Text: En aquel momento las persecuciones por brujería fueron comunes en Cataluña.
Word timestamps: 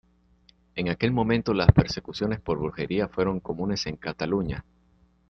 En 0.73 0.89
aquel 0.89 1.11
momento 1.11 1.53
las 1.53 1.71
persecuciones 1.71 2.39
por 2.39 2.57
brujería 2.57 3.07
fueron 3.07 3.39
comunes 3.39 3.85
en 3.85 3.97
Cataluña. 3.97 4.65